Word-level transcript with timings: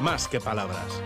más 0.00 0.28
que 0.28 0.40
palabras. 0.40 1.00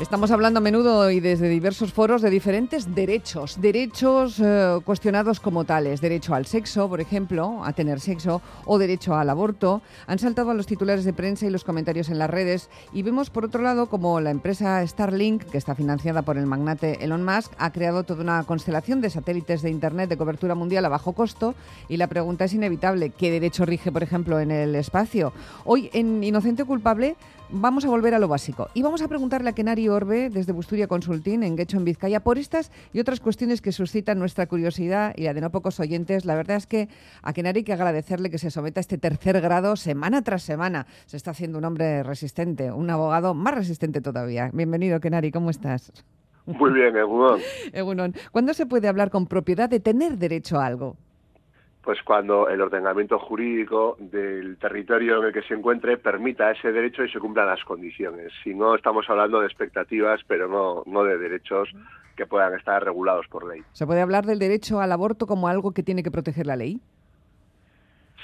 Estamos 0.00 0.30
hablando 0.30 0.58
a 0.58 0.60
menudo 0.60 1.10
y 1.10 1.18
desde 1.18 1.48
diversos 1.48 1.92
foros 1.92 2.22
de 2.22 2.30
diferentes 2.30 2.94
derechos, 2.94 3.60
derechos 3.60 4.38
eh, 4.38 4.78
cuestionados 4.84 5.40
como 5.40 5.64
tales, 5.64 6.00
derecho 6.00 6.36
al 6.36 6.46
sexo, 6.46 6.88
por 6.88 7.00
ejemplo, 7.00 7.64
a 7.64 7.72
tener 7.72 7.98
sexo, 7.98 8.40
o 8.64 8.78
derecho 8.78 9.16
al 9.16 9.28
aborto. 9.28 9.82
Han 10.06 10.20
saltado 10.20 10.52
a 10.52 10.54
los 10.54 10.66
titulares 10.66 11.04
de 11.04 11.12
prensa 11.12 11.46
y 11.46 11.50
los 11.50 11.64
comentarios 11.64 12.10
en 12.10 12.18
las 12.18 12.30
redes 12.30 12.70
y 12.92 13.02
vemos 13.02 13.28
por 13.30 13.44
otro 13.44 13.60
lado 13.60 13.88
como 13.88 14.20
la 14.20 14.30
empresa 14.30 14.86
Starlink, 14.86 15.42
que 15.42 15.58
está 15.58 15.74
financiada 15.74 16.22
por 16.22 16.38
el 16.38 16.46
magnate 16.46 17.04
Elon 17.04 17.24
Musk, 17.24 17.52
ha 17.58 17.72
creado 17.72 18.04
toda 18.04 18.22
una 18.22 18.44
constelación 18.44 19.00
de 19.00 19.10
satélites 19.10 19.62
de 19.62 19.70
Internet 19.70 20.08
de 20.08 20.16
cobertura 20.16 20.54
mundial 20.54 20.84
a 20.84 20.90
bajo 20.90 21.12
costo 21.12 21.56
y 21.88 21.96
la 21.96 22.06
pregunta 22.06 22.44
es 22.44 22.54
inevitable, 22.54 23.10
¿qué 23.10 23.32
derecho 23.32 23.66
rige, 23.66 23.90
por 23.90 24.04
ejemplo, 24.04 24.38
en 24.38 24.52
el 24.52 24.76
espacio? 24.76 25.32
Hoy 25.64 25.90
en 25.92 26.22
Inocente 26.22 26.62
o 26.62 26.66
Culpable 26.66 27.16
vamos 27.50 27.84
a 27.84 27.88
volver 27.88 28.14
a 28.14 28.18
lo 28.18 28.28
básico 28.28 28.68
y 28.74 28.82
vamos 28.82 29.02
a 29.02 29.08
preguntarle 29.08 29.50
a 29.50 29.52
Kenari 29.52 29.88
Orbe 29.88 30.30
desde 30.30 30.52
Busturia 30.52 30.86
Consulting 30.86 31.42
en 31.42 31.56
Guecho 31.56 31.78
en 31.78 31.84
Vizcaya 31.84 32.20
por 32.20 32.38
estas 32.38 32.70
y 32.92 33.00
otras 33.00 33.20
cuestiones 33.20 33.60
que 33.60 33.72
suscitan 33.72 34.18
nuestra 34.18 34.46
curiosidad 34.46 35.14
y 35.16 35.24
la 35.24 35.34
de 35.34 35.40
no 35.40 35.50
pocos 35.50 35.80
oyentes. 35.80 36.24
La 36.24 36.34
verdad 36.34 36.56
es 36.56 36.66
que 36.66 36.88
a 37.22 37.32
Kenari 37.32 37.58
hay 37.58 37.64
que 37.64 37.72
agradecerle 37.72 38.30
que 38.30 38.38
se 38.38 38.50
someta 38.50 38.80
a 38.80 38.82
este 38.82 38.98
tercer 38.98 39.40
grado 39.40 39.76
semana 39.76 40.22
tras 40.22 40.42
semana. 40.42 40.86
Se 41.06 41.16
está 41.16 41.30
haciendo 41.30 41.58
un 41.58 41.64
hombre 41.64 42.02
resistente, 42.02 42.70
un 42.70 42.90
abogado 42.90 43.34
más 43.34 43.54
resistente 43.54 44.00
todavía. 44.00 44.50
Bienvenido 44.52 45.00
Kenari, 45.00 45.30
¿cómo 45.30 45.50
estás? 45.50 45.92
Muy 46.46 46.72
bien, 46.72 46.96
Egunon. 46.96 47.40
Egunon. 47.72 48.14
¿Cuándo 48.32 48.54
se 48.54 48.66
puede 48.66 48.88
hablar 48.88 49.10
con 49.10 49.26
propiedad 49.26 49.68
de 49.68 49.80
tener 49.80 50.18
derecho 50.18 50.58
a 50.58 50.66
algo? 50.66 50.96
Pues 51.88 52.02
cuando 52.02 52.50
el 52.50 52.60
ordenamiento 52.60 53.18
jurídico 53.18 53.96
del 53.98 54.58
territorio 54.58 55.20
en 55.20 55.28
el 55.28 55.32
que 55.32 55.40
se 55.40 55.54
encuentre 55.54 55.96
permita 55.96 56.50
ese 56.50 56.70
derecho 56.70 57.02
y 57.02 57.10
se 57.10 57.18
cumplan 57.18 57.46
las 57.46 57.64
condiciones. 57.64 58.30
Si 58.44 58.54
no, 58.54 58.74
estamos 58.74 59.08
hablando 59.08 59.40
de 59.40 59.46
expectativas, 59.46 60.20
pero 60.26 60.48
no, 60.48 60.82
no 60.84 61.02
de 61.02 61.16
derechos 61.16 61.70
que 62.14 62.26
puedan 62.26 62.52
estar 62.52 62.84
regulados 62.84 63.26
por 63.28 63.48
ley. 63.48 63.62
¿Se 63.72 63.86
puede 63.86 64.02
hablar 64.02 64.26
del 64.26 64.38
derecho 64.38 64.80
al 64.80 64.92
aborto 64.92 65.26
como 65.26 65.48
algo 65.48 65.72
que 65.72 65.82
tiene 65.82 66.02
que 66.02 66.10
proteger 66.10 66.44
la 66.44 66.56
ley? 66.56 66.78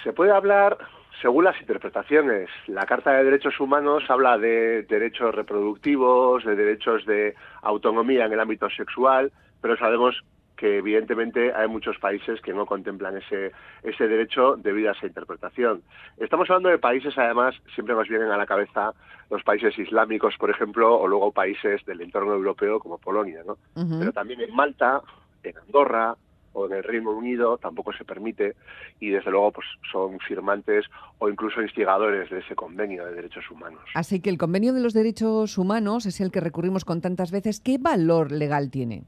Se 0.03 0.12
puede 0.12 0.33
hablar 0.33 0.77
según 1.23 1.45
las 1.45 1.59
interpretaciones. 1.59 2.51
La 2.67 2.85
Carta 2.85 3.12
de 3.12 3.25
Derechos 3.25 3.59
Humanos 3.59 4.05
habla 4.09 4.37
de 4.37 4.83
derechos 4.83 5.35
reproductivos, 5.35 6.45
de 6.45 6.55
derechos 6.55 7.07
de 7.07 7.35
autonomía 7.62 8.27
en 8.27 8.33
el 8.35 8.41
ámbito 8.41 8.69
sexual, 8.69 9.33
pero 9.62 9.75
sabemos 9.79 10.23
que 10.57 10.79
evidentemente 10.79 11.53
hay 11.53 11.69
muchos 11.69 11.99
países 11.99 12.41
que 12.41 12.53
no 12.53 12.67
contemplan 12.67 13.17
ese, 13.17 13.53
ese 13.83 14.09
derecho 14.09 14.57
debido 14.57 14.91
a 14.91 14.93
esa 14.93 15.07
interpretación. 15.07 15.83
Estamos 16.19 16.49
hablando 16.49 16.69
de 16.69 16.79
países, 16.79 17.17
además, 17.19 17.55
siempre 17.75 17.95
nos 17.95 18.09
vienen 18.09 18.31
a 18.31 18.37
la 18.37 18.47
cabeza 18.47 18.93
los 19.31 19.43
países 19.43 19.77
islámicos, 19.79 20.37
por 20.39 20.51
ejemplo, 20.51 20.97
o 20.99 21.09
luego 21.09 21.33
países 21.33 21.85
del 21.87 22.01
entorno 22.01 22.35
europeo 22.35 22.79
como 22.79 22.99
Polonia, 22.99 23.43
¿no? 23.45 23.57
Pero 23.99 24.13
también 24.13 24.41
en 24.41 24.55
Malta, 24.55 25.03
en 25.43 25.59
Andorra 25.59 26.17
o 26.53 26.67
en 26.67 26.73
el 26.73 26.85
Reino 26.85 27.11
Unido 27.11 27.59
tampoco 27.59 27.93
se 27.93 28.05
permite 28.05 28.55
y 29.01 29.11
desde 29.11 29.31
luego 29.31 29.53
pues 29.53 29.67
son 29.91 30.19
firmantes 30.21 30.87
o 31.19 31.29
incluso 31.29 31.61
instigadores 31.61 32.31
de 32.31 32.39
ese 32.39 32.55
convenio 32.55 33.05
de 33.05 33.15
derechos 33.15 33.51
humanos. 33.51 33.83
Así 33.95 34.21
que 34.21 34.31
el 34.31 34.39
convenio 34.39 34.73
de 34.73 34.81
los 34.81 34.95
derechos 34.95 35.59
humanos 35.59 36.07
es 36.07 36.21
el 36.21 36.31
que 36.31 36.41
recurrimos 36.41 36.85
con 36.85 37.01
tantas 37.01 37.33
veces. 37.33 37.61
¿Qué 37.61 37.79
valor 37.79 38.31
legal 38.31 38.71
tiene? 38.71 39.03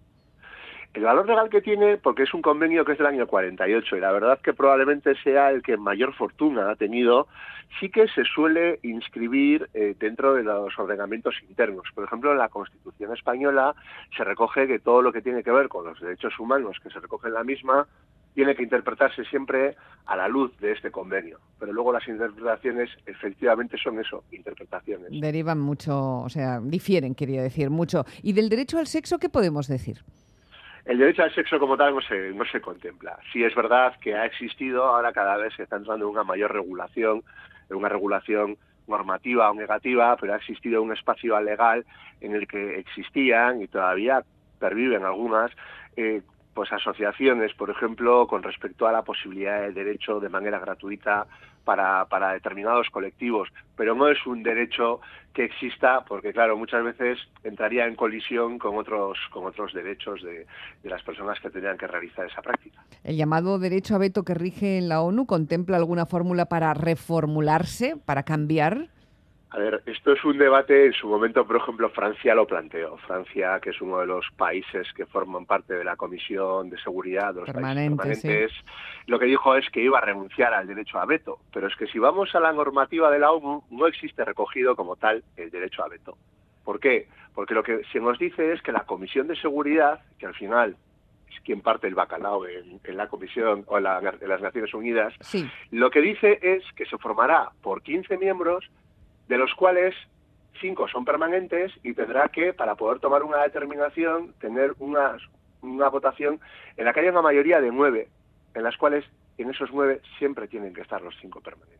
El 0.96 1.02
valor 1.02 1.28
legal 1.28 1.50
que 1.50 1.60
tiene, 1.60 1.98
porque 1.98 2.22
es 2.22 2.32
un 2.32 2.40
convenio 2.40 2.86
que 2.86 2.92
es 2.92 2.98
del 2.98 3.06
año 3.06 3.26
48 3.26 3.98
y 3.98 4.00
la 4.00 4.12
verdad 4.12 4.40
que 4.40 4.54
probablemente 4.54 5.14
sea 5.22 5.50
el 5.50 5.62
que 5.62 5.76
mayor 5.76 6.14
fortuna 6.14 6.70
ha 6.70 6.74
tenido, 6.74 7.28
sí 7.78 7.90
que 7.90 8.08
se 8.08 8.24
suele 8.24 8.80
inscribir 8.82 9.68
eh, 9.74 9.94
dentro 10.00 10.32
de 10.32 10.42
los 10.42 10.72
ordenamientos 10.78 11.34
internos. 11.50 11.84
Por 11.94 12.04
ejemplo, 12.04 12.32
en 12.32 12.38
la 12.38 12.48
Constitución 12.48 13.12
española 13.12 13.74
se 14.16 14.24
recoge 14.24 14.66
que 14.66 14.78
todo 14.78 15.02
lo 15.02 15.12
que 15.12 15.20
tiene 15.20 15.42
que 15.42 15.50
ver 15.50 15.68
con 15.68 15.84
los 15.84 16.00
derechos 16.00 16.32
humanos 16.40 16.78
que 16.82 16.88
se 16.88 16.98
recoge 16.98 17.28
en 17.28 17.34
la 17.34 17.44
misma 17.44 17.86
tiene 18.32 18.56
que 18.56 18.62
interpretarse 18.62 19.22
siempre 19.26 19.76
a 20.06 20.16
la 20.16 20.28
luz 20.28 20.58
de 20.60 20.72
este 20.72 20.90
convenio. 20.90 21.40
Pero 21.58 21.74
luego 21.74 21.92
las 21.92 22.08
interpretaciones 22.08 22.88
efectivamente 23.04 23.76
son 23.76 24.00
eso, 24.00 24.24
interpretaciones. 24.32 25.10
Derivan 25.10 25.60
mucho, 25.60 26.20
o 26.20 26.28
sea, 26.30 26.58
difieren, 26.58 27.14
quería 27.14 27.42
decir, 27.42 27.68
mucho. 27.68 28.06
¿Y 28.22 28.32
del 28.32 28.48
derecho 28.48 28.78
al 28.78 28.86
sexo 28.86 29.18
qué 29.18 29.28
podemos 29.28 29.68
decir? 29.68 29.98
El 30.86 30.98
derecho 30.98 31.24
al 31.24 31.34
sexo 31.34 31.58
como 31.58 31.76
tal 31.76 31.94
no 31.96 32.00
se, 32.00 32.30
no 32.30 32.44
se 32.44 32.60
contempla. 32.60 33.18
Sí 33.32 33.42
es 33.42 33.54
verdad 33.56 33.94
que 34.00 34.14
ha 34.14 34.24
existido, 34.24 34.84
ahora 34.84 35.12
cada 35.12 35.36
vez 35.36 35.52
se 35.54 35.64
está 35.64 35.76
entrando 35.76 36.04
en 36.06 36.12
una 36.12 36.22
mayor 36.22 36.52
regulación, 36.52 37.24
en 37.68 37.76
una 37.76 37.88
regulación 37.88 38.56
normativa 38.86 39.50
o 39.50 39.54
negativa, 39.54 40.16
pero 40.16 40.34
ha 40.34 40.36
existido 40.36 40.80
un 40.80 40.92
espacio 40.92 41.38
legal 41.40 41.84
en 42.20 42.36
el 42.36 42.46
que 42.46 42.78
existían 42.78 43.62
y 43.62 43.66
todavía 43.66 44.22
perviven 44.60 45.04
algunas 45.04 45.50
eh, 45.96 46.22
pues 46.54 46.72
asociaciones, 46.72 47.52
por 47.54 47.68
ejemplo, 47.68 48.28
con 48.28 48.44
respecto 48.44 48.86
a 48.86 48.92
la 48.92 49.02
posibilidad 49.02 49.62
de 49.62 49.72
derecho 49.72 50.20
de 50.20 50.28
manera 50.28 50.60
gratuita 50.60 51.26
para, 51.66 52.04
para 52.06 52.32
determinados 52.32 52.88
colectivos, 52.90 53.48
pero 53.76 53.96
no 53.96 54.08
es 54.08 54.24
un 54.24 54.44
derecho 54.44 55.00
que 55.34 55.44
exista 55.44 56.04
porque, 56.04 56.32
claro, 56.32 56.56
muchas 56.56 56.84
veces 56.84 57.18
entraría 57.42 57.86
en 57.86 57.96
colisión 57.96 58.56
con 58.58 58.76
otros, 58.78 59.18
con 59.32 59.44
otros 59.44 59.74
derechos 59.74 60.22
de, 60.22 60.46
de 60.82 60.88
las 60.88 61.02
personas 61.02 61.40
que 61.40 61.50
tendrían 61.50 61.76
que 61.76 61.88
realizar 61.88 62.24
esa 62.24 62.40
práctica. 62.40 62.82
¿El 63.02 63.16
llamado 63.16 63.58
derecho 63.58 63.96
a 63.96 63.98
veto 63.98 64.22
que 64.22 64.32
rige 64.32 64.78
en 64.78 64.88
la 64.88 65.02
ONU 65.02 65.26
contempla 65.26 65.76
alguna 65.76 66.06
fórmula 66.06 66.46
para 66.46 66.72
reformularse, 66.72 67.96
para 67.96 68.22
cambiar? 68.22 68.88
A 69.56 69.58
ver, 69.58 69.82
esto 69.86 70.12
es 70.12 70.22
un 70.22 70.36
debate, 70.36 70.84
en 70.84 70.92
su 70.92 71.08
momento, 71.08 71.46
por 71.46 71.56
ejemplo, 71.56 71.88
Francia 71.88 72.34
lo 72.34 72.46
planteó. 72.46 72.98
Francia, 72.98 73.58
que 73.58 73.70
es 73.70 73.80
uno 73.80 74.00
de 74.00 74.06
los 74.06 74.26
países 74.36 74.86
que 74.94 75.06
forman 75.06 75.46
parte 75.46 75.72
de 75.72 75.82
la 75.82 75.96
Comisión 75.96 76.68
de 76.68 76.76
Seguridad 76.78 77.32
de 77.32 77.40
los 77.40 77.46
Permanente, 77.50 77.96
países 77.96 78.22
permanentes, 78.22 78.52
lo 79.06 79.18
que 79.18 79.24
dijo 79.24 79.56
es 79.56 79.70
que 79.70 79.80
iba 79.80 79.96
a 79.96 80.02
renunciar 80.02 80.52
al 80.52 80.66
derecho 80.66 80.98
a 80.98 81.06
veto. 81.06 81.38
Pero 81.54 81.68
es 81.68 81.76
que 81.76 81.86
si 81.86 81.98
vamos 81.98 82.34
a 82.34 82.40
la 82.40 82.52
normativa 82.52 83.10
de 83.10 83.18
la 83.18 83.32
ONU, 83.32 83.64
no 83.70 83.86
existe 83.86 84.26
recogido 84.26 84.76
como 84.76 84.96
tal 84.96 85.24
el 85.38 85.50
derecho 85.50 85.82
a 85.82 85.88
veto. 85.88 86.18
¿Por 86.62 86.78
qué? 86.78 87.08
Porque 87.34 87.54
lo 87.54 87.62
que 87.62 87.80
se 87.90 87.98
nos 87.98 88.18
dice 88.18 88.52
es 88.52 88.60
que 88.60 88.72
la 88.72 88.84
Comisión 88.84 89.26
de 89.26 89.36
Seguridad, 89.36 90.00
que 90.18 90.26
al 90.26 90.34
final 90.34 90.76
es 91.32 91.40
quien 91.40 91.62
parte 91.62 91.86
el 91.86 91.94
bacalao 91.94 92.46
en, 92.46 92.78
en 92.84 92.96
la 92.98 93.08
Comisión 93.08 93.64
o 93.68 93.78
en, 93.78 93.84
la, 93.84 94.00
en 94.20 94.28
las 94.28 94.42
Naciones 94.42 94.74
Unidas, 94.74 95.14
Sí. 95.20 95.48
lo 95.70 95.88
que 95.90 96.02
dice 96.02 96.40
es 96.42 96.62
que 96.74 96.84
se 96.84 96.98
formará 96.98 97.52
por 97.62 97.80
15 97.82 98.18
miembros 98.18 98.68
de 99.28 99.38
los 99.38 99.54
cuales 99.54 99.94
cinco 100.60 100.88
son 100.88 101.04
permanentes 101.04 101.72
y 101.82 101.94
tendrá 101.94 102.28
que, 102.28 102.52
para 102.52 102.74
poder 102.74 102.98
tomar 103.00 103.22
una 103.22 103.42
determinación, 103.42 104.32
tener 104.40 104.74
una, 104.78 105.16
una 105.62 105.88
votación 105.88 106.40
en 106.76 106.84
la 106.84 106.92
que 106.92 107.00
haya 107.00 107.10
una 107.10 107.22
mayoría 107.22 107.60
de 107.60 107.70
nueve, 107.70 108.08
en 108.54 108.62
las 108.62 108.76
cuales 108.76 109.04
en 109.38 109.50
esos 109.50 109.70
nueve 109.72 110.00
siempre 110.18 110.48
tienen 110.48 110.72
que 110.72 110.80
estar 110.80 111.02
los 111.02 111.14
cinco 111.20 111.40
permanentes. 111.40 111.76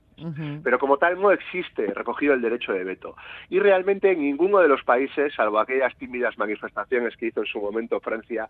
Pero 0.62 0.78
como 0.78 0.96
tal 0.96 1.20
no 1.20 1.30
existe 1.30 1.86
recogido 1.92 2.32
el 2.32 2.40
derecho 2.40 2.72
de 2.72 2.84
veto. 2.84 3.16
Y 3.50 3.58
realmente 3.58 4.12
en 4.12 4.22
ninguno 4.22 4.60
de 4.60 4.68
los 4.68 4.82
países, 4.82 5.34
salvo 5.34 5.58
aquellas 5.58 5.94
tímidas 5.96 6.38
manifestaciones 6.38 7.14
que 7.18 7.26
hizo 7.26 7.40
en 7.40 7.46
su 7.46 7.60
momento 7.60 8.00
Francia, 8.00 8.48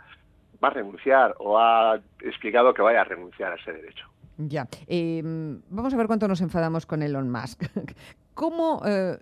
va 0.62 0.68
a 0.68 0.70
renunciar 0.70 1.34
o 1.38 1.58
ha 1.58 2.00
explicado 2.20 2.72
que 2.72 2.82
vaya 2.82 3.00
a 3.00 3.04
renunciar 3.04 3.52
a 3.52 3.56
ese 3.56 3.72
derecho. 3.72 4.06
Ya. 4.38 4.68
Eh, 4.86 5.22
vamos 5.24 5.92
a 5.92 5.96
ver 5.96 6.06
cuánto 6.06 6.28
nos 6.28 6.40
enfadamos 6.40 6.86
con 6.86 7.02
Elon 7.02 7.30
Musk. 7.30 7.64
¿Cómo 8.36 8.82
eh, 8.86 9.16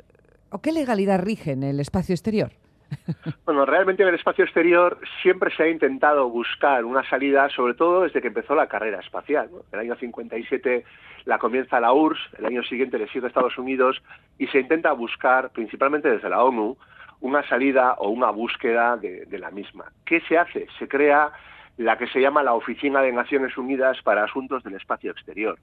o 0.51 0.61
qué 0.61 0.73
legalidad 0.73 1.21
rige 1.21 1.53
en 1.53 1.63
el 1.63 1.79
espacio 1.79 2.15
exterior? 2.15 2.51
Bueno, 3.45 3.65
realmente 3.67 4.03
en 4.03 4.09
el 4.09 4.15
espacio 4.15 4.45
exterior 4.45 4.99
siempre 5.23 5.55
se 5.55 5.63
ha 5.63 5.69
intentado 5.69 6.29
buscar 6.29 6.85
una 6.85 7.09
salida, 7.09 7.49
sobre 7.51 7.75
todo 7.75 8.03
desde 8.03 8.21
que 8.21 8.29
empezó 8.29 8.55
la 8.55 8.67
carrera 8.67 9.01
espacial. 9.01 9.51
¿no? 9.53 9.59
El 9.73 9.81
año 9.81 9.97
57 9.97 10.85
la 11.27 11.39
comienza 11.39 11.79
la 11.79 11.93
URSS, 11.93 12.39
el 12.39 12.47
año 12.47 12.63
siguiente 12.65 12.99
le 12.99 13.07
sigue 13.09 13.27
Estados 13.27 13.59
Unidos 13.59 14.03
y 14.39 14.47
se 14.49 14.61
intenta 14.61 14.93
buscar, 14.93 15.51
principalmente 15.51 16.11
desde 16.11 16.29
la 16.29 16.43
ONU, 16.43 16.77
una 17.21 17.47
salida 17.49 17.95
o 17.99 18.09
una 18.09 18.31
búsqueda 18.31 18.97
de, 18.97 19.27
de 19.27 19.39
la 19.39 19.51
misma. 19.51 19.93
¿Qué 20.05 20.21
se 20.23 20.39
hace? 20.39 20.67
Se 20.79 20.89
crea 20.89 21.31
la 21.77 21.99
que 21.99 22.09
se 22.09 22.21
llama 22.21 22.43
la 22.43 22.55
Oficina 22.55 23.03
de 23.03 23.13
Naciones 23.13 23.57
Unidas 23.57 23.99
para 24.03 24.25
Asuntos 24.25 24.65
del 24.65 24.75
Espacio 24.75 25.11
Exterior. 25.11 25.59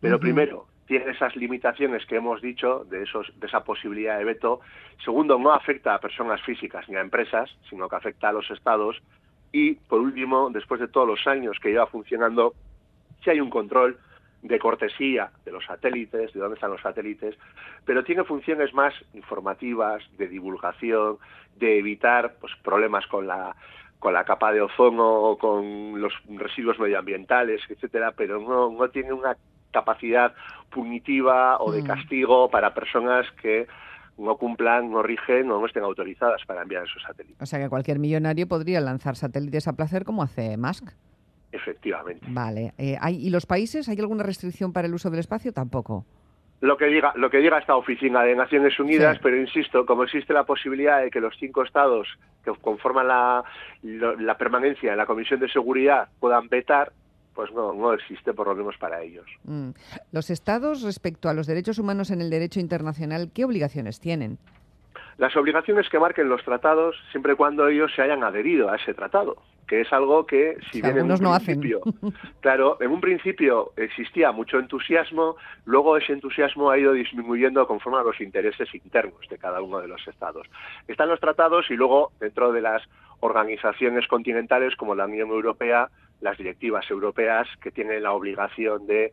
Pero 0.00 0.20
primero, 0.20 0.66
tiene 0.86 1.10
esas 1.10 1.34
limitaciones 1.36 2.04
que 2.06 2.16
hemos 2.16 2.42
dicho 2.42 2.84
de, 2.84 3.02
esos, 3.02 3.32
de 3.40 3.46
esa 3.46 3.64
posibilidad 3.64 4.18
de 4.18 4.24
veto. 4.24 4.60
Segundo, 5.04 5.38
no 5.38 5.52
afecta 5.52 5.94
a 5.94 6.00
personas 6.00 6.42
físicas 6.42 6.88
ni 6.88 6.96
a 6.96 7.00
empresas, 7.00 7.50
sino 7.68 7.88
que 7.88 7.96
afecta 7.96 8.28
a 8.28 8.32
los 8.32 8.50
estados. 8.50 9.00
Y, 9.52 9.74
por 9.74 10.00
último, 10.00 10.50
después 10.50 10.80
de 10.80 10.88
todos 10.88 11.06
los 11.06 11.26
años 11.26 11.58
que 11.60 11.70
lleva 11.70 11.86
funcionando, 11.86 12.54
sí 13.22 13.30
hay 13.30 13.40
un 13.40 13.50
control 13.50 13.98
de 14.42 14.58
cortesía 14.58 15.30
de 15.44 15.52
los 15.52 15.64
satélites, 15.64 16.34
de 16.34 16.40
dónde 16.40 16.56
están 16.56 16.70
los 16.70 16.82
satélites, 16.82 17.34
pero 17.86 18.04
tiene 18.04 18.24
funciones 18.24 18.74
más 18.74 18.92
informativas, 19.14 20.02
de 20.18 20.28
divulgación, 20.28 21.16
de 21.56 21.78
evitar 21.78 22.34
pues, 22.40 22.52
problemas 22.62 23.06
con 23.06 23.26
la 23.26 23.56
con 23.98 24.12
la 24.12 24.24
capa 24.24 24.52
de 24.52 24.60
ozono 24.60 25.14
o 25.14 25.38
con 25.38 25.98
los 25.98 26.12
residuos 26.28 26.78
medioambientales, 26.78 27.62
etcétera, 27.70 28.12
pero 28.12 28.38
no, 28.38 28.70
no 28.70 28.90
tiene 28.90 29.14
una 29.14 29.34
capacidad 29.74 30.32
punitiva 30.70 31.58
o 31.60 31.70
de 31.70 31.82
Mm. 31.82 31.86
castigo 31.86 32.48
para 32.48 32.72
personas 32.72 33.26
que 33.42 33.66
no 34.16 34.36
cumplan, 34.36 34.90
no 34.90 35.02
rigen 35.02 35.50
o 35.50 35.60
no 35.60 35.66
estén 35.66 35.82
autorizadas 35.82 36.40
para 36.46 36.62
enviar 36.62 36.84
esos 36.84 37.02
satélites. 37.02 37.42
O 37.42 37.46
sea 37.46 37.58
que 37.58 37.68
cualquier 37.68 37.98
millonario 37.98 38.46
podría 38.48 38.80
lanzar 38.80 39.16
satélites 39.16 39.66
a 39.68 39.72
placer 39.74 40.04
como 40.04 40.22
hace 40.22 40.56
Musk. 40.56 40.92
Efectivamente. 41.52 42.24
Vale. 42.28 42.72
Eh, 42.78 42.96
¿Y 43.10 43.30
los 43.30 43.46
países? 43.46 43.88
¿Hay 43.88 43.98
alguna 43.98 44.22
restricción 44.24 44.72
para 44.72 44.86
el 44.88 44.94
uso 44.94 45.10
del 45.10 45.20
espacio? 45.20 45.52
Tampoco. 45.52 46.04
Lo 46.60 46.76
que 46.76 46.86
diga, 46.86 47.12
lo 47.16 47.28
que 47.30 47.38
diga 47.38 47.58
esta 47.58 47.76
oficina 47.76 48.22
de 48.22 48.34
Naciones 48.34 48.78
Unidas, 48.80 49.18
pero 49.22 49.36
insisto, 49.36 49.84
como 49.84 50.04
existe 50.04 50.32
la 50.32 50.44
posibilidad 50.44 51.02
de 51.02 51.10
que 51.10 51.20
los 51.20 51.36
cinco 51.38 51.62
estados 51.62 52.08
que 52.44 52.52
conforman 52.60 53.06
la, 53.08 53.44
la 53.82 54.38
permanencia 54.38 54.92
en 54.92 54.98
la 54.98 55.06
Comisión 55.06 55.40
de 55.40 55.48
Seguridad 55.48 56.08
puedan 56.20 56.48
vetar, 56.48 56.92
pues 57.34 57.52
no, 57.52 57.72
no 57.72 57.92
existe 57.92 58.32
por 58.32 58.46
lo 58.46 58.54
menos 58.54 58.76
para 58.78 59.02
ellos. 59.02 59.26
Mm. 59.44 59.70
Los 60.12 60.30
estados 60.30 60.82
respecto 60.82 61.28
a 61.28 61.34
los 61.34 61.46
derechos 61.46 61.78
humanos 61.78 62.10
en 62.10 62.20
el 62.20 62.30
derecho 62.30 62.60
internacional, 62.60 63.30
¿qué 63.34 63.44
obligaciones 63.44 64.00
tienen? 64.00 64.38
Las 65.18 65.36
obligaciones 65.36 65.88
que 65.88 65.98
marquen 65.98 66.28
los 66.28 66.42
tratados 66.44 66.96
siempre 67.10 67.34
y 67.34 67.36
cuando 67.36 67.68
ellos 67.68 67.92
se 67.94 68.02
hayan 68.02 68.24
adherido 68.24 68.70
a 68.70 68.76
ese 68.76 68.94
tratado 68.94 69.36
que 69.66 69.80
es 69.80 69.92
algo 69.92 70.26
que 70.26 70.56
si 70.70 70.80
bien 70.80 70.98
en 70.98 71.10
un 71.10 71.20
no 71.20 71.34
principio, 71.34 71.80
claro, 72.40 72.76
en 72.80 72.90
un 72.90 73.00
principio 73.00 73.72
existía 73.76 74.32
mucho 74.32 74.58
entusiasmo, 74.58 75.36
luego 75.64 75.96
ese 75.96 76.12
entusiasmo 76.12 76.70
ha 76.70 76.78
ido 76.78 76.92
disminuyendo 76.92 77.66
conforme 77.66 77.98
a 77.98 78.02
los 78.02 78.20
intereses 78.20 78.72
internos 78.74 79.20
de 79.28 79.38
cada 79.38 79.62
uno 79.62 79.80
de 79.80 79.88
los 79.88 80.06
estados. 80.06 80.46
Están 80.88 81.08
los 81.08 81.20
tratados 81.20 81.70
y 81.70 81.74
luego 81.74 82.12
dentro 82.20 82.52
de 82.52 82.60
las 82.60 82.82
organizaciones 83.20 84.06
continentales 84.06 84.76
como 84.76 84.94
la 84.94 85.06
Unión 85.06 85.30
Europea, 85.30 85.88
las 86.20 86.38
directivas 86.38 86.90
europeas 86.90 87.46
que 87.60 87.70
tienen 87.70 88.02
la 88.02 88.12
obligación 88.12 88.86
de 88.86 89.12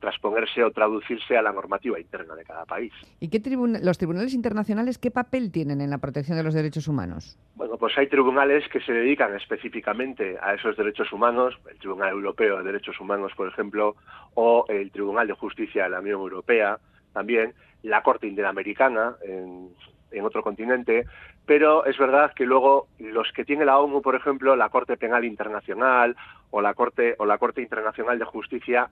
transponerse 0.00 0.62
o 0.62 0.70
traducirse 0.70 1.36
a 1.36 1.42
la 1.42 1.52
normativa 1.52 1.98
interna 1.98 2.34
de 2.34 2.44
cada 2.44 2.64
país. 2.64 2.92
¿Y 3.20 3.28
qué 3.28 3.40
los 3.82 3.98
tribunales 3.98 4.32
internacionales 4.34 4.98
qué 4.98 5.10
papel 5.10 5.50
tienen 5.50 5.80
en 5.80 5.90
la 5.90 5.98
protección 5.98 6.36
de 6.36 6.44
los 6.44 6.54
derechos 6.54 6.88
humanos? 6.88 7.36
Bueno, 7.56 7.76
pues 7.76 7.96
hay 7.98 8.06
tribunales 8.08 8.68
que 8.68 8.80
se 8.80 8.92
dedican 8.92 9.34
específicamente 9.34 10.38
a 10.40 10.54
esos 10.54 10.76
derechos 10.76 11.12
humanos, 11.12 11.58
el 11.68 11.78
Tribunal 11.78 12.10
Europeo 12.10 12.58
de 12.58 12.64
Derechos 12.64 13.00
Humanos, 13.00 13.32
por 13.36 13.48
ejemplo, 13.48 13.96
o 14.34 14.64
el 14.68 14.90
Tribunal 14.92 15.26
de 15.26 15.34
Justicia 15.34 15.84
de 15.84 15.90
la 15.90 16.00
Unión 16.00 16.20
Europea, 16.20 16.78
también 17.12 17.54
la 17.82 18.02
Corte 18.02 18.26
Interamericana 18.26 19.16
en, 19.22 19.70
en 20.10 20.24
otro 20.24 20.42
continente, 20.42 21.06
pero 21.46 21.84
es 21.84 21.98
verdad 21.98 22.32
que 22.34 22.46
luego 22.46 22.88
los 22.98 23.30
que 23.32 23.44
tiene 23.44 23.64
la 23.64 23.78
ONU, 23.78 24.02
por 24.02 24.14
ejemplo, 24.14 24.56
la 24.56 24.68
Corte 24.68 24.96
Penal 24.96 25.24
Internacional 25.24 26.16
o 26.50 26.60
la 26.60 26.74
Corte 26.74 27.14
o 27.18 27.26
la 27.26 27.38
Corte 27.38 27.62
Internacional 27.62 28.18
de 28.18 28.24
Justicia 28.24 28.90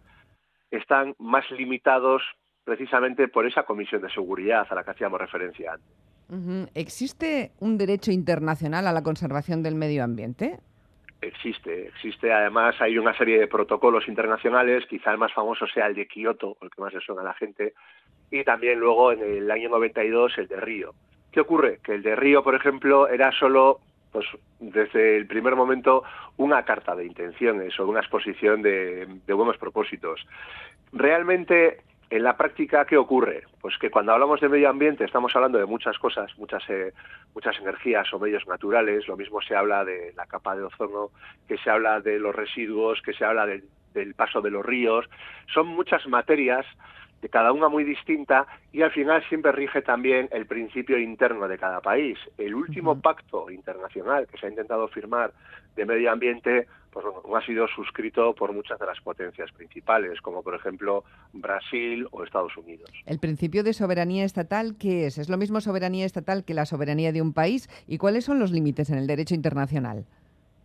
están 0.71 1.15
más 1.19 1.51
limitados 1.51 2.23
precisamente 2.65 3.29
por 3.29 3.47
esa 3.47 3.63
comisión 3.63 4.03
de 4.03 4.11
seguridad 4.11 4.67
a 4.69 4.75
la 4.75 4.83
que 4.83 4.91
hacíamos 4.91 5.21
referencia 5.21 5.75
antes. 5.75 6.71
¿Existe 6.75 7.53
un 7.61 7.79
derecho 7.79 8.11
internacional 8.11 8.89
a 8.89 8.93
la 8.93 9.03
conservación 9.03 9.63
del 9.63 9.77
medio 9.77 10.03
ambiente? 10.03 10.59
Existe, 11.21 11.89
existe. 11.89 12.33
Además, 12.33 12.75
hay 12.81 12.99
una 12.99 13.17
serie 13.17 13.39
de 13.39 13.47
protocolos 13.47 14.09
internacionales, 14.09 14.85
quizá 14.89 15.13
el 15.13 15.19
más 15.19 15.33
famoso 15.33 15.67
sea 15.67 15.87
el 15.87 15.95
de 15.95 16.07
Kioto, 16.07 16.57
el 16.61 16.71
que 16.71 16.83
más 16.83 16.93
le 16.93 17.01
suena 17.01 17.23
a 17.23 17.27
la 17.27 17.35
gente, 17.35 17.75
y 18.31 18.45
también 18.45 18.79
luego 18.79 19.13
en 19.13 19.23
el 19.23 19.51
año 19.51 19.69
92 19.69 20.39
el 20.39 20.49
de 20.49 20.61
Río. 20.61 20.95
¿Qué 21.33 21.41
ocurre? 21.41 21.81
Que 21.83 21.95
el 21.95 22.03
de 22.03 22.17
Río, 22.17 22.43
por 22.43 22.55
ejemplo, 22.55 23.09
era 23.09 23.31
solo 23.33 23.81
pues 24.13 24.27
desde 24.61 25.19
el 25.19 25.27
primer 25.27 25.55
momento 25.55 26.03
una 26.39 26.65
carta 26.65 26.97
de 26.97 27.05
intenciones 27.05 27.79
o 27.79 27.87
una 27.87 28.01
exposición 28.01 28.63
de, 28.63 29.07
buenos 29.29 29.59
propósitos. 29.59 30.27
Realmente 30.93 31.83
en 32.09 32.23
la 32.23 32.37
práctica, 32.37 32.87
¿qué 32.87 32.97
ocurre? 32.97 33.43
Pues 33.61 33.77
que 33.79 33.91
cuando 33.91 34.13
hablamos 34.13 34.41
de 34.41 34.49
medio 34.49 34.71
ambiente 34.71 35.05
estamos 35.05 35.37
hablando 35.37 35.59
de 35.59 35.67
muchas 35.67 35.99
cosas, 35.99 36.31
muchas, 36.39 36.63
eh, 36.71 36.95
muchas 37.35 37.59
energías 37.59 38.11
o 38.15 38.19
medios 38.19 38.47
naturales. 38.47 39.07
Lo 39.07 39.19
mismo 39.19 39.43
se 39.43 39.55
habla 39.55 39.85
de 39.85 40.15
la 40.17 40.25
capa 40.25 40.57
de 40.57 40.63
ozono, 40.63 41.11
que 41.47 41.59
se 41.59 41.69
habla 41.69 42.01
de 42.01 42.19
los 42.19 42.35
residuos, 42.35 43.03
que 43.03 43.13
se 43.13 43.27
habla 43.27 43.47
del 43.47 44.15
paso 44.15 44.41
de 44.41 44.51
los 44.51 44.65
ríos. 44.65 45.05
Son 45.53 45.67
muchas 45.67 46.07
materias 46.07 46.65
de 47.23 47.29
cada 47.29 47.53
una 47.53 47.69
muy 47.69 47.85
distinta 47.85 48.47
y 48.73 48.83
al 48.83 48.91
final 48.91 49.23
siempre 49.29 49.53
rige 49.53 49.83
también 49.83 50.29
el 50.33 50.47
principio 50.47 50.99
interno 50.99 51.49
de 51.49 51.59
cada 51.59 51.81
país. 51.81 52.19
El 52.39 52.55
último 52.55 53.01
pacto 53.01 53.51
internacional 53.51 54.27
que 54.27 54.39
se 54.39 54.47
ha 54.47 54.51
intentado 54.51 54.89
firmar 54.89 55.33
de 55.75 55.85
medio 55.85 56.11
ambiente 56.11 56.67
pues 56.91 57.05
no 57.29 57.37
ha 57.37 57.45
sido 57.45 57.69
suscrito 57.69 58.35
por 58.35 58.55
muchas 58.55 58.79
de 58.79 58.87
las 58.87 58.99
potencias 59.03 59.53
principales, 59.53 60.19
como 60.23 60.43
por 60.43 60.55
ejemplo 60.55 61.05
Brasil 61.35 62.09
o 62.11 62.25
Estados 62.25 62.57
Unidos. 62.57 62.91
¿El 63.05 63.19
principio 63.19 63.63
de 63.63 63.75
soberanía 63.75 64.25
estatal 64.25 64.77
qué 64.79 65.05
es? 65.07 65.19
¿Es 65.19 65.29
lo 65.29 65.37
mismo 65.37 65.61
soberanía 65.61 66.07
estatal 66.07 66.43
que 66.43 66.55
la 66.55 66.65
soberanía 66.65 67.13
de 67.13 67.21
un 67.21 67.35
país? 67.35 67.69
¿Y 67.87 67.99
cuáles 67.99 68.25
son 68.25 68.39
los 68.39 68.51
límites 68.51 68.89
en 68.89 68.97
el 68.97 69.07
derecho 69.07 69.35
internacional? 69.35 70.07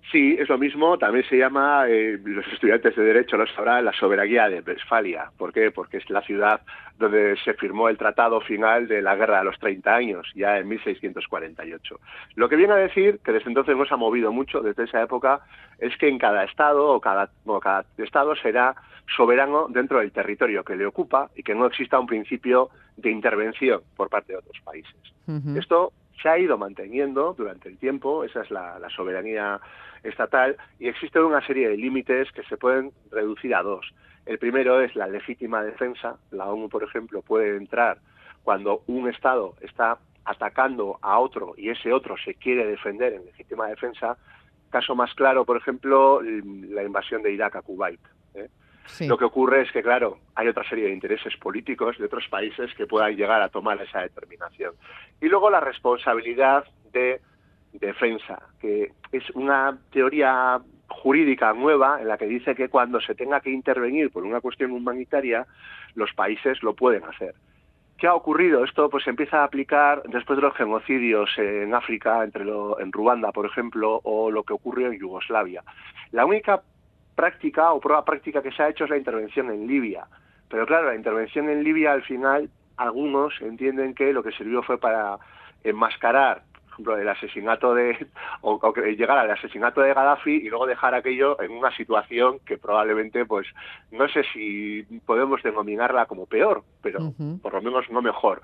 Sí, 0.10 0.36
es 0.40 0.50
lo 0.50 0.58
mismo. 0.58 0.98
También 0.98 1.26
se 1.30 1.38
llama, 1.38 1.86
eh, 1.88 2.20
los 2.24 2.46
estudiantes 2.48 2.96
de 2.96 3.04
Derecho 3.04 3.38
lo 3.38 3.46
sabrán, 3.48 3.86
la 3.86 3.94
soberanía 3.94 4.50
de 4.50 4.62
Westfalia. 4.62 5.32
¿Por 5.38 5.54
qué? 5.54 5.72
Porque 5.72 5.98
es 5.98 6.10
la 6.10 6.22
ciudad 6.22 6.62
donde 6.98 7.36
se 7.44 7.54
firmó 7.54 7.90
el 7.90 7.98
tratado 7.98 8.42
final 8.42 8.88
de 8.88 9.02
la 9.02 9.16
Guerra 9.16 9.40
de 9.40 9.46
los 9.46 9.60
30 9.60 9.94
años, 9.94 10.28
ya 10.36 10.58
en 10.58 10.68
1648. 10.68 12.00
Lo 12.36 12.50
que 12.50 12.56
viene 12.56 12.74
a 12.74 12.78
decir, 12.78 13.20
que 13.24 13.32
desde 13.32 13.50
entonces 13.50 13.76
no 13.76 13.86
se 13.86 13.94
ha 13.94 13.98
movido 13.98 14.32
mucho, 14.32 14.62
desde 14.62 14.84
esa 14.84 15.02
época, 15.02 15.42
es 15.80 15.96
que 15.98 16.08
en 16.08 16.20
cada 16.20 16.44
estado 16.44 16.90
o 16.90 17.00
cada, 17.00 17.30
cada 17.62 17.86
estado 17.98 18.36
será 18.36 18.76
soberano 19.16 19.68
dentro 19.70 20.00
del 20.00 20.12
territorio 20.12 20.64
que 20.64 20.76
le 20.76 20.86
ocupa 20.86 21.30
y 21.36 21.44
que 21.44 21.56
no 21.56 21.66
exista 21.66 22.00
un 22.00 22.08
principio 22.08 22.70
de 22.98 23.12
intervención 23.12 23.82
por 23.96 24.10
parte 24.10 24.34
de 24.34 24.40
otros 24.40 24.60
países. 24.64 24.96
Esto 25.56 25.94
se 26.22 26.30
ha 26.30 26.38
ido 26.38 26.58
manteniendo 26.58 27.34
durante 27.34 27.70
el 27.70 27.78
tiempo, 27.78 28.24
esa 28.24 28.42
es 28.42 28.52
la, 28.52 28.80
soberanía 28.96 29.60
estatal, 30.04 30.58
y 30.80 30.88
existe 30.88 31.20
una 31.20 31.46
serie 31.46 31.70
de 31.70 31.78
límites 31.78 32.32
que 32.32 32.44
se 32.44 32.58
pueden 32.58 32.92
reducir 33.12 33.54
a 33.56 33.64
dos. 33.64 33.94
El 34.26 34.38
primero 34.38 34.82
es 34.82 34.96
la 34.96 35.08
legítima 35.08 35.64
defensa. 35.64 36.18
La 36.32 36.46
ONU, 36.46 36.70
por 36.70 36.84
ejemplo, 36.84 37.22
puede 37.22 37.58
entrar 37.58 37.98
cuando 38.44 38.84
un 38.88 39.10
Estado 39.10 39.56
está 39.62 39.98
atacando 40.26 41.00
a 41.02 41.20
otro 41.20 41.54
y 41.58 41.70
ese 41.70 41.92
otro 41.92 42.16
se 42.18 42.36
quiere 42.36 42.66
defender 42.66 43.14
en 43.14 43.26
legítima 43.26 43.68
defensa. 43.68 44.18
Caso 44.70 44.96
más 44.96 45.14
claro, 45.16 45.44
por 45.44 45.58
ejemplo, 45.58 46.22
la 46.22 46.84
invasión 46.84 47.24
de 47.24 47.34
Irak 47.34 47.56
a 47.56 47.62
Kuwait. 47.62 48.00
Lo 49.02 49.18
que 49.18 49.26
ocurre 49.26 49.62
es 49.62 49.72
que, 49.72 49.82
claro, 49.82 50.20
hay 50.36 50.48
otra 50.48 50.68
serie 50.68 50.86
de 50.86 50.94
intereses 50.94 51.36
políticos 51.38 51.98
de 51.98 52.06
otros 52.06 52.28
países 52.28 52.74
que 52.76 52.88
puedan 52.88 53.16
llegar 53.16 53.42
a 53.42 53.50
tomar 53.50 53.82
esa 53.82 54.02
determinación. 54.02 54.74
Y 55.22 55.28
luego 55.28 55.50
la 55.50 55.60
responsabilidad 55.60 56.66
de 56.92 57.22
defensa, 57.74 58.42
que 58.60 58.92
es 59.12 59.30
una 59.32 59.78
teoría 59.92 60.60
jurídica 60.88 61.54
nueva 61.54 62.02
en 62.02 62.08
la 62.08 62.18
que 62.18 62.26
dice 62.26 62.54
que 62.54 62.70
cuando 62.70 63.00
se 63.00 63.16
tenga 63.16 63.40
que 63.40 63.50
intervenir 63.50 64.12
por 64.12 64.24
una 64.24 64.42
cuestión 64.42 64.72
humanitaria, 64.72 65.48
los 65.96 66.14
países 66.14 66.62
lo 66.64 66.76
pueden 66.76 67.04
hacer. 67.06 67.34
¿Qué 67.98 68.08
ha 68.08 68.16
ocurrido? 68.16 68.64
Esto 68.64 68.90
pues 68.90 69.04
se 69.04 69.12
empieza 69.12 69.42
a 69.42 69.44
aplicar 69.44 70.02
después 70.08 70.38
de 70.38 70.42
los 70.42 70.56
genocidios 70.56 71.30
en 71.38 71.74
África, 71.76 72.24
entre 72.24 72.44
en 72.44 72.92
Ruanda, 72.92 73.32
por 73.32 73.46
ejemplo, 73.46 74.02
o 74.04 74.32
lo 74.32 74.44
que 74.44 74.54
ocurrió 74.54 74.88
en 74.88 75.00
Yugoslavia. 75.00 75.64
La 76.12 76.26
única 76.26 76.64
práctica 77.16 77.74
o 77.74 77.80
prueba 77.80 78.06
práctica 78.06 78.42
que 78.42 78.52
se 78.52 78.64
ha 78.64 78.70
hecho 78.70 78.86
es 78.86 78.90
la 78.90 78.98
intervención 78.98 79.50
en 79.52 79.68
Libia. 79.68 80.06
Pero 80.50 80.66
claro, 80.66 80.88
la 80.88 80.96
intervención 80.96 81.50
en 81.50 81.64
Libia 81.64 81.94
al 81.94 82.04
final 82.04 82.50
algunos 82.78 83.40
entienden 83.42 83.94
que 83.94 84.12
lo 84.14 84.24
que 84.24 84.32
sirvió 84.32 84.64
fue 84.64 84.78
para 84.80 85.18
enmascarar 85.64 86.44
ejemplo, 86.72 86.98
el 86.98 87.08
asesinato 87.08 87.74
de, 87.74 88.08
o, 88.42 88.60
llegar 88.74 89.18
al 89.18 89.32
asesinato 89.32 89.82
de 89.82 89.94
Gaddafi 89.94 90.32
y 90.32 90.50
luego 90.50 90.66
dejar 90.66 90.96
aquello 90.96 91.42
en 91.42 91.52
una 91.52 91.76
situación 91.76 92.40
que 92.46 92.58
probablemente, 92.58 93.26
pues, 93.26 93.48
no 93.92 94.08
sé 94.08 94.24
si 94.34 94.84
podemos 95.06 95.42
denominarla 95.44 96.06
como 96.06 96.26
peor, 96.26 96.64
pero 96.82 97.14
por 97.42 97.54
lo 97.54 97.62
menos 97.62 97.90
no 97.90 98.02
mejor, 98.02 98.42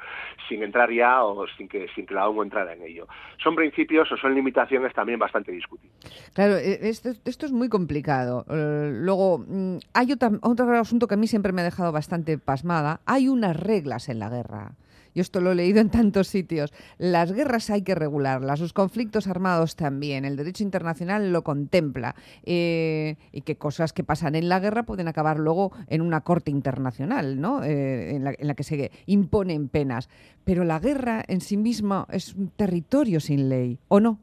sin 0.48 0.64
entrar 0.64 0.92
ya 0.92 1.24
o 1.24 1.46
sin 1.58 1.68
que, 1.68 1.88
sin 1.96 2.06
que 2.06 2.14
la 2.14 2.28
ONU 2.28 2.44
entrara 2.44 2.74
en 2.74 2.84
ello. 2.84 3.08
Son 3.42 3.56
principios 3.56 4.12
o 4.12 4.18
son 4.18 4.36
limitaciones 4.36 4.94
también 4.94 5.20
bastante 5.20 5.52
discutibles. 5.52 5.98
Claro, 6.34 6.58
e, 6.58 6.90
esto, 6.90 7.10
esto 7.26 7.46
es 7.46 7.52
muy 7.52 7.70
complicado. 7.70 8.46
Eh, 8.50 8.92
luego, 8.94 9.40
mm, 9.40 9.78
hay 9.94 10.12
otro 10.12 10.80
asunto 10.80 11.08
que 11.08 11.16
a 11.16 11.18
mí 11.18 11.28
siempre 11.28 11.52
me 11.52 11.62
ha 11.62 11.66
dejado 11.66 11.92
bastante 11.92 12.38
pasmada. 12.38 13.02
Hay 13.06 13.28
unas 13.28 13.56
reglas 13.58 14.10
en 14.10 14.20
la 14.20 14.30
guerra. 14.30 14.72
Yo 15.18 15.22
esto 15.22 15.42
lo 15.42 15.52
he 15.52 15.56
leído 15.56 15.82
en 15.82 15.90
tantos 15.90 16.28
sitios. 16.28 16.72
Las 17.00 17.34
guerras 17.34 17.72
hay 17.72 17.82
que 17.82 17.96
regularlas, 17.96 18.60
los 18.60 18.72
conflictos 18.72 19.26
armados 19.26 19.76
también. 19.76 20.26
El 20.26 20.36
derecho 20.36 20.62
internacional 20.62 21.34
lo 21.34 21.42
contempla. 21.42 22.14
Eh, 22.46 23.16
y 23.32 23.42
que 23.42 23.56
cosas 23.56 23.94
que 23.94 24.04
pasan 24.04 24.36
en 24.36 24.48
la 24.48 24.60
guerra 24.60 24.84
pueden 24.84 25.08
acabar 25.08 25.40
luego 25.40 25.72
en 25.88 26.04
una 26.04 26.22
corte 26.22 26.52
internacional, 26.52 27.42
¿no? 27.42 27.64
Eh, 27.64 28.16
en, 28.16 28.26
la, 28.26 28.36
en 28.38 28.48
la 28.48 28.54
que 28.54 28.62
se 28.62 28.92
imponen 29.08 29.70
penas. 29.70 30.08
Pero 30.46 30.64
la 30.64 30.78
guerra 30.78 31.24
en 31.28 31.42
sí 31.42 31.58
misma 31.58 32.06
es 32.12 32.36
un 32.36 32.52
territorio 32.52 33.20
sin 33.20 33.50
ley, 33.50 33.80
¿o 33.88 34.00
no? 34.00 34.20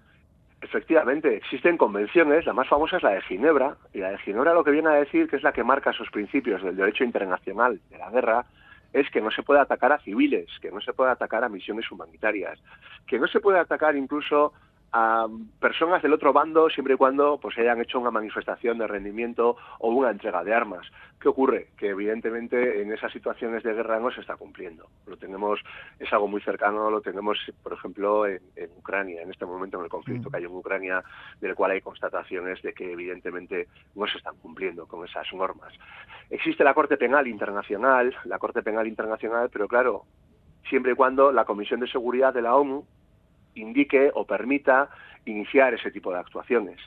Efectivamente, 0.63 1.37
existen 1.37 1.77
convenciones, 1.77 2.47
la 2.47 2.53
más 2.53 2.69
famosa 2.69 2.99
es 2.99 3.03
la 3.03 3.11
de 3.11 3.23
Ginebra, 3.23 3.77
y 3.93 3.99
la 3.99 4.11
de 4.13 4.19
Ginebra 4.19 4.55
lo 4.55 4.63
que 4.63 4.71
viene 4.71 4.91
a 4.91 4.95
decir 4.95 5.29
que 5.29 5.35
es 5.35 5.43
la 5.43 5.53
que 5.53 5.65
marca 5.65 5.91
esos 5.91 6.09
principios 6.11 6.63
del 6.63 6.77
derecho 6.77 7.03
internacional 7.03 7.81
de 7.91 7.99
la 7.99 8.11
guerra, 8.11 8.47
es 8.95 9.11
que 9.11 9.21
no 9.21 9.31
se 9.31 9.43
puede 9.43 9.61
atacar 9.61 9.93
a 9.93 9.99
civiles, 9.99 10.49
que 10.63 10.71
no 10.71 10.81
se 10.81 10.93
puede 10.93 11.11
atacar 11.11 11.43
a 11.43 11.49
misiones 11.49 11.91
humanitarias, 11.91 12.59
que 13.07 13.19
no 13.19 13.27
se 13.27 13.41
puede 13.41 13.59
atacar 13.59 13.97
incluso 13.97 14.53
a 14.97 15.27
personas 15.59 16.01
del 16.03 16.13
otro 16.13 16.33
bando 16.33 16.71
siempre 16.71 16.95
y 16.95 16.97
cuando 16.97 17.37
pues 17.43 17.59
hayan 17.59 17.81
hecho 17.81 17.99
una 17.99 18.13
manifestación 18.13 18.79
de 18.79 18.87
rendimiento 18.87 19.57
o 19.81 19.89
una 19.89 20.11
entrega 20.11 20.45
de 20.45 20.55
armas. 20.55 20.87
¿Qué 21.21 21.29
ocurre? 21.29 21.71
Que 21.77 21.89
evidentemente 21.89 22.81
en 22.81 22.93
esas 22.93 23.11
situaciones 23.11 23.65
de 23.65 23.75
guerra 23.75 23.99
no 23.99 24.13
se 24.13 24.21
está 24.21 24.37
cumpliendo. 24.37 24.87
Lo 25.09 25.17
tenemos, 25.17 25.59
es 25.99 26.13
algo 26.13 26.29
muy 26.29 26.41
cercano, 26.43 26.93
lo 26.93 27.01
tenemos, 27.01 27.37
por 27.65 27.73
ejemplo, 27.73 28.25
en, 28.25 28.41
Ucrania, 28.79 29.23
en 29.23 29.33
este 29.33 29.45
momento 29.45 29.79
en 29.79 29.85
el 29.85 29.91
conflicto 29.91 30.29
mm. 30.29 30.31
que 30.31 30.39
hay 30.39 30.45
en 30.45 30.55
Ucrania, 30.55 31.03
del 31.41 31.57
cual 31.57 31.73
hay 31.73 31.81
constataciones 31.81 32.63
de 32.63 32.73
que 32.73 32.93
evidentemente 32.93 33.67
no 33.97 34.07
se 34.07 34.19
están 34.19 34.37
cumpliendo 34.37 34.87
con 34.87 35.05
esas 35.05 35.27
normas. 35.33 35.75
Existe 36.31 36.63
la 36.63 36.73
Corte 36.73 36.97
Penal 36.97 37.27
Internacional, 37.27 38.15
la 38.27 38.39
Corte 38.39 38.63
Penal 38.63 38.87
Internacional, 38.87 39.51
pero 39.53 39.67
claro, 39.67 40.05
siempre 40.69 40.93
y 40.93 40.95
cuando 40.95 41.33
la 41.33 41.45
Comisión 41.45 41.81
de 41.81 41.89
Seguridad 41.89 42.33
de 42.33 42.43
la 42.43 42.55
ONU 42.55 42.87
indique 43.55 44.11
o 44.15 44.25
permita 44.25 44.89
iniciar 45.27 45.75
ese 45.75 45.91
tipo 45.91 46.13
de 46.13 46.19
actuaciones. 46.19 46.79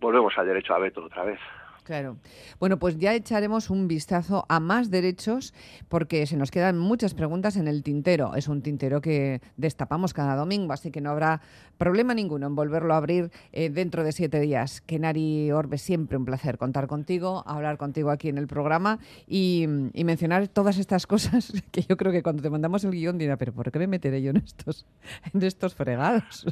Volvemos 0.00 0.36
al 0.36 0.46
derecho 0.46 0.74
a 0.74 0.78
veto 0.78 1.04
otra 1.04 1.24
vez. 1.24 1.38
Claro. 1.84 2.16
Bueno, 2.60 2.78
pues 2.78 2.96
ya 2.98 3.12
echaremos 3.12 3.68
un 3.68 3.88
vistazo 3.88 4.46
a 4.48 4.60
más 4.60 4.90
derechos 4.90 5.52
porque 5.88 6.26
se 6.26 6.36
nos 6.36 6.52
quedan 6.52 6.78
muchas 6.78 7.12
preguntas 7.12 7.56
en 7.56 7.66
el 7.66 7.82
tintero. 7.82 8.36
Es 8.36 8.46
un 8.46 8.62
tintero 8.62 9.00
que 9.00 9.40
destapamos 9.56 10.14
cada 10.14 10.36
domingo, 10.36 10.72
así 10.72 10.92
que 10.92 11.00
no 11.00 11.10
habrá 11.10 11.40
problema 11.78 12.14
ninguno 12.14 12.46
en 12.46 12.54
volverlo 12.54 12.94
a 12.94 12.98
abrir 12.98 13.30
eh, 13.52 13.68
dentro 13.68 14.04
de 14.04 14.12
siete 14.12 14.38
días. 14.38 14.80
Kenari 14.82 15.50
Orbe, 15.50 15.78
siempre 15.78 16.16
un 16.16 16.24
placer 16.24 16.56
contar 16.56 16.86
contigo, 16.86 17.42
hablar 17.46 17.78
contigo 17.78 18.10
aquí 18.10 18.28
en 18.28 18.38
el 18.38 18.46
programa 18.46 18.98
y, 19.26 19.66
mencionar 20.02 20.46
todas 20.48 20.78
estas 20.78 21.06
cosas 21.06 21.52
que 21.72 21.82
yo 21.82 21.96
creo 21.96 22.12
que 22.12 22.22
cuando 22.22 22.42
te 22.42 22.50
mandamos 22.50 22.84
el 22.84 22.90
guion 22.92 23.18
dirá, 23.18 23.36
pero 23.36 23.52
¿por 23.52 23.72
qué 23.72 23.78
me 23.78 23.86
meteré 23.86 24.22
yo 24.22 24.30
en 24.30 24.36
estos, 24.38 24.86
en 25.32 25.42
estos 25.42 25.74
fregados? 25.74 26.46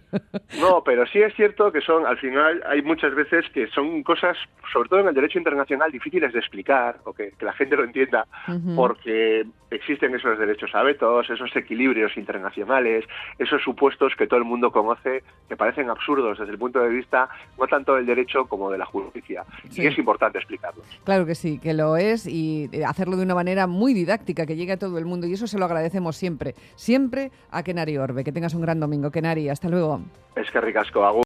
No, 0.60 0.82
pero 0.84 1.06
sí 1.06 1.20
es 1.20 1.34
cierto 1.34 1.70
que 1.70 1.80
son, 1.80 2.06
al 2.06 2.18
final, 2.18 2.62
hay 2.66 2.82
muchas 2.82 3.14
veces 3.14 3.44
que 3.52 3.68
son 3.68 4.02
cosas, 4.02 4.36
sobre 4.72 4.88
todo 4.88 5.00
en 5.00 5.08
el 5.08 5.14
derecho 5.20 5.38
internacional 5.38 5.90
difíciles 5.90 6.32
de 6.32 6.38
explicar 6.38 6.98
o 7.04 7.12
que, 7.12 7.32
la 7.40 7.52
gente 7.52 7.76
lo 7.76 7.84
entienda 7.84 8.26
porque 8.74 9.46
existen 9.70 10.14
esos 10.14 10.38
derechos 10.38 10.74
a 10.74 10.82
vetos, 10.82 11.30
esos 11.30 11.54
equilibrios 11.54 12.16
internacionales, 12.16 13.04
esos 13.38 13.62
supuestos 13.62 14.14
que 14.16 14.26
todo 14.26 14.38
el 14.38 14.44
mundo 14.44 14.72
conoce 14.72 15.22
que 15.48 15.56
parecen 15.56 15.90
absurdos 15.90 16.38
desde 16.38 16.52
el 16.52 16.58
punto 16.58 16.80
de 16.80 16.88
vista 16.88 17.28
no 17.58 17.66
tanto 17.66 17.94
del 17.94 18.06
derecho 18.06 18.46
como 18.46 18.70
de 18.70 18.78
la 18.78 18.86
justicia. 18.86 19.44
Y 19.70 19.86
es 19.86 19.98
importante 19.98 20.38
explicarlos. 20.38 20.84
Claro 21.04 21.26
que 21.26 21.34
sí, 21.34 21.58
que 21.58 21.74
lo 21.74 21.96
es 21.96 22.26
y 22.26 22.68
eh, 22.72 22.84
hacerlo 22.84 23.16
de 23.16 23.22
una 23.22 23.34
manera 23.34 23.66
muy 23.66 23.94
didáctica, 23.94 24.46
que 24.46 24.56
llegue 24.56 24.72
a 24.72 24.78
todo 24.78 24.98
el 24.98 25.04
mundo. 25.04 25.26
Y 25.26 25.34
eso 25.34 25.46
se 25.46 25.58
lo 25.58 25.64
agradecemos 25.64 26.16
siempre, 26.16 26.54
siempre 26.74 27.30
a 27.50 27.62
Kenari 27.62 27.96
Orbe. 27.98 28.24
Que 28.24 28.32
tengas 28.32 28.54
un 28.54 28.62
gran 28.62 28.80
domingo, 28.80 29.10
Kenari. 29.10 29.48
Hasta 29.48 29.68
luego. 29.68 30.00
Es 30.36 30.50
que 30.50 30.60
ricasco, 30.60 31.22